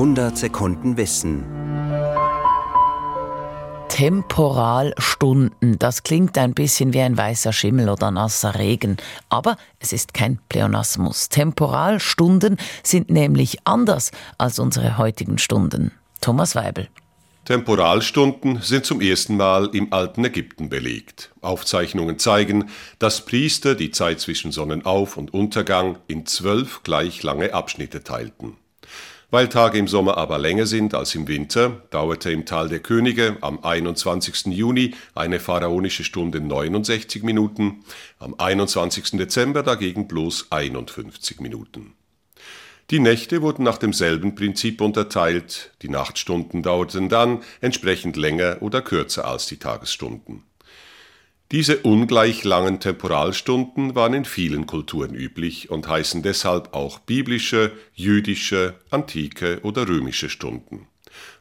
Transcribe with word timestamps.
100 0.00 0.38
Sekunden 0.38 0.96
Wissen. 0.96 1.44
Temporalstunden, 3.90 5.78
das 5.78 6.04
klingt 6.04 6.38
ein 6.38 6.54
bisschen 6.54 6.94
wie 6.94 7.02
ein 7.02 7.18
weißer 7.18 7.52
Schimmel 7.52 7.90
oder 7.90 8.10
nasser 8.10 8.54
Regen, 8.54 8.96
aber 9.28 9.58
es 9.78 9.92
ist 9.92 10.14
kein 10.14 10.38
Pleonasmus. 10.48 11.28
Temporalstunden 11.28 12.56
sind 12.82 13.10
nämlich 13.10 13.58
anders 13.64 14.10
als 14.38 14.58
unsere 14.58 14.96
heutigen 14.96 15.36
Stunden. 15.36 15.92
Thomas 16.22 16.54
Weibel. 16.54 16.88
Temporalstunden 17.44 18.62
sind 18.62 18.86
zum 18.86 19.02
ersten 19.02 19.36
Mal 19.36 19.68
im 19.74 19.92
alten 19.92 20.24
Ägypten 20.24 20.70
belegt. 20.70 21.30
Aufzeichnungen 21.42 22.18
zeigen, 22.18 22.70
dass 22.98 23.26
Priester 23.26 23.74
die 23.74 23.90
Zeit 23.90 24.20
zwischen 24.20 24.50
Sonnenauf- 24.50 25.18
und 25.18 25.34
Untergang 25.34 25.98
in 26.06 26.24
zwölf 26.24 26.84
gleich 26.84 27.22
lange 27.22 27.52
Abschnitte 27.52 28.02
teilten. 28.02 28.56
Weil 29.32 29.48
Tage 29.48 29.78
im 29.78 29.86
Sommer 29.86 30.18
aber 30.18 30.38
länger 30.38 30.66
sind 30.66 30.92
als 30.92 31.14
im 31.14 31.28
Winter, 31.28 31.82
dauerte 31.90 32.32
im 32.32 32.46
Tal 32.46 32.68
der 32.68 32.80
Könige 32.80 33.36
am 33.42 33.62
21. 33.62 34.46
Juni 34.46 34.94
eine 35.14 35.38
pharaonische 35.38 36.02
Stunde 36.02 36.40
69 36.40 37.22
Minuten, 37.22 37.84
am 38.18 38.34
21. 38.36 39.12
Dezember 39.12 39.62
dagegen 39.62 40.08
bloß 40.08 40.50
51 40.50 41.40
Minuten. 41.40 41.92
Die 42.90 42.98
Nächte 42.98 43.40
wurden 43.40 43.62
nach 43.62 43.78
demselben 43.78 44.34
Prinzip 44.34 44.80
unterteilt, 44.80 45.70
die 45.82 45.88
Nachtstunden 45.88 46.64
dauerten 46.64 47.08
dann 47.08 47.44
entsprechend 47.60 48.16
länger 48.16 48.56
oder 48.62 48.82
kürzer 48.82 49.26
als 49.26 49.46
die 49.46 49.58
Tagesstunden. 49.58 50.42
Diese 51.52 51.78
ungleich 51.78 52.44
langen 52.44 52.78
Temporalstunden 52.78 53.96
waren 53.96 54.14
in 54.14 54.24
vielen 54.24 54.66
Kulturen 54.66 55.16
üblich 55.16 55.68
und 55.68 55.88
heißen 55.88 56.22
deshalb 56.22 56.74
auch 56.74 57.00
biblische, 57.00 57.72
jüdische, 57.92 58.74
antike 58.90 59.58
oder 59.64 59.88
römische 59.88 60.28
Stunden. 60.28 60.86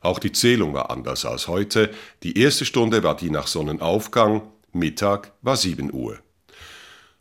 Auch 0.01 0.17
die 0.17 0.31
Zählung 0.31 0.73
war 0.73 0.89
anders 0.89 1.25
als 1.25 1.47
heute. 1.47 1.91
Die 2.23 2.39
erste 2.39 2.65
Stunde 2.65 3.03
war 3.03 3.15
die 3.15 3.29
nach 3.29 3.45
Sonnenaufgang, 3.45 4.41
Mittag 4.73 5.31
war 5.43 5.57
7 5.57 5.93
Uhr. 5.93 6.17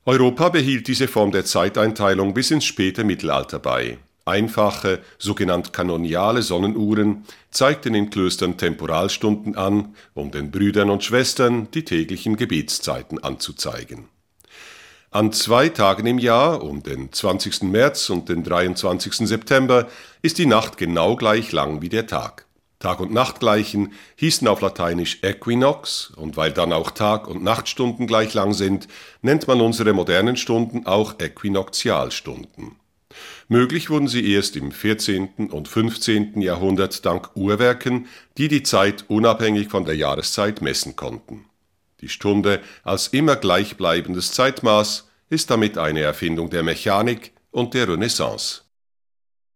Europa 0.06 0.48
behielt 0.48 0.89
diese 0.89 1.08
Form 1.08 1.30
der 1.30 1.45
Zeiteinteilung 1.45 2.33
bis 2.33 2.50
ins 2.50 2.64
späte 2.64 3.05
Mittelalter 3.05 3.58
bei. 3.58 3.98
Einfache, 4.28 5.00
sogenannt 5.18 5.72
kanoniale 5.72 6.42
Sonnenuhren 6.42 7.24
zeigten 7.50 7.94
in 7.94 8.10
Klöstern 8.10 8.56
Temporalstunden 8.56 9.56
an, 9.56 9.94
um 10.14 10.30
den 10.30 10.50
Brüdern 10.50 10.90
und 10.90 11.02
Schwestern 11.02 11.70
die 11.72 11.84
täglichen 11.84 12.36
Gebetszeiten 12.36 13.22
anzuzeigen. 13.22 14.08
An 15.10 15.32
zwei 15.32 15.70
Tagen 15.70 16.06
im 16.06 16.18
Jahr, 16.18 16.62
um 16.62 16.82
den 16.82 17.10
20. 17.10 17.62
März 17.62 18.10
und 18.10 18.28
den 18.28 18.44
23. 18.44 19.26
September, 19.26 19.88
ist 20.20 20.36
die 20.36 20.46
Nacht 20.46 20.76
genau 20.76 21.16
gleich 21.16 21.50
lang 21.50 21.80
wie 21.80 21.88
der 21.88 22.06
Tag. 22.06 22.44
Tag- 22.78 23.00
und 23.00 23.12
Nachtgleichen 23.12 23.92
hießen 24.16 24.46
auf 24.46 24.60
Lateinisch 24.60 25.18
Equinox, 25.22 26.12
und 26.14 26.36
weil 26.36 26.52
dann 26.52 26.72
auch 26.72 26.92
Tag- 26.92 27.26
und 27.26 27.42
Nachtstunden 27.42 28.06
gleich 28.06 28.34
lang 28.34 28.52
sind, 28.52 28.86
nennt 29.20 29.48
man 29.48 29.60
unsere 29.60 29.94
modernen 29.94 30.36
Stunden 30.36 30.86
auch 30.86 31.18
Äquinoxialstunden. 31.18 32.77
Möglich 33.48 33.89
wurden 33.89 34.09
sie 34.09 34.33
erst 34.33 34.56
im 34.56 34.73
14. 34.73 35.51
und 35.51 35.69
15. 35.69 36.41
Jahrhundert 36.41 37.05
dank 37.06 37.31
Uhrwerken, 37.34 38.06
die 38.37 38.48
die 38.48 38.62
Zeit 38.62 39.05
unabhängig 39.09 39.69
von 39.69 39.84
der 39.84 39.97
Jahreszeit 39.97 40.61
messen 40.61 40.97
konnten. 40.97 41.47
Die 42.01 42.09
Stunde 42.09 42.61
als 42.84 43.09
immer 43.09 43.36
gleichbleibendes 43.36 44.33
Zeitmaß 44.33 45.09
ist 45.31 45.51
damit 45.51 45.79
eine 45.79 46.01
Erfindung 46.01 46.51
der 46.51 46.62
Mechanik 46.62 47.33
und 47.51 47.75
der 47.75 47.89
Renaissance 47.89 48.62